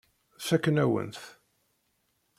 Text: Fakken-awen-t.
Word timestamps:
Fakken-awen-t. 0.47 1.19